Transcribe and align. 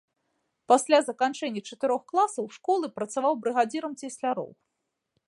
Пасля 0.71 0.99
заканчэння 1.09 1.61
чатырох 1.75 2.01
класаў 2.11 2.45
школы 2.57 2.85
працаваў 2.97 3.33
брыгадзірам 3.45 3.93
цесляроў. 4.01 4.49